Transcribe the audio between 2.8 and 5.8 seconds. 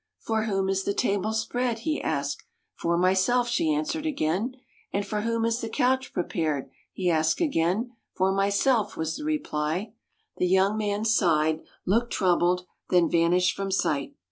For myself," she answered again." And for whom is the